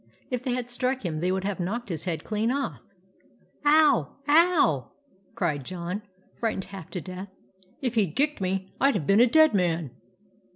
If 0.31 0.43
they 0.43 0.55
had 0.55 0.67
struck 0.67 1.05
him 1.05 1.19
they 1.19 1.31
would 1.31 1.43
have 1.43 1.59
knocked 1.59 1.89
his 1.89 2.05
head 2.05 2.23
clean 2.23 2.49
off." 2.49 2.81
Ow! 3.65 4.15
ow!" 4.27 4.93
cried 5.35 5.63
John, 5.63 6.01
frightened 6.33 6.63
half 6.65 6.89
to 6.89 7.01
death. 7.01 7.35
"If 7.83 7.93
he'd 7.93 8.15
kicked 8.15 8.41
me, 8.41 8.71
I'd 8.81 8.95
have 8.95 9.05
been 9.05 9.19
a 9.21 9.27
dead 9.27 9.53
man 9.53 9.91